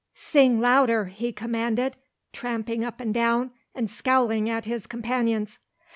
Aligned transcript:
"Sing 0.15 0.59
louder," 0.59 1.05
he 1.05 1.31
commanded, 1.31 1.95
tramping 2.33 2.83
up 2.83 2.99
and 2.99 3.13
down 3.13 3.51
and 3.75 3.87
scowling 3.87 4.49
at 4.49 4.65
his 4.65 4.87
companions. 4.87 5.59